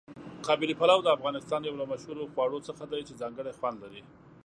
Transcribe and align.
قابلي 0.47 0.73
پلو 0.79 0.97
د 1.03 1.07
افغانستان 1.17 1.61
یو 1.63 1.79
له 1.81 1.85
مشهورو 1.91 2.29
خواړو 2.33 2.65
څخه 2.67 2.83
دی 2.91 3.01
چې 3.07 3.19
ځانګړی 3.21 3.57
خوند 3.59 3.77
لري. 3.83 4.01